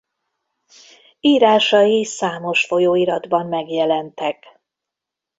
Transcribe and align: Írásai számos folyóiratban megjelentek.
Írásai 1.19 2.03
számos 2.05 2.65
folyóiratban 2.65 3.45
megjelentek. 3.45 4.59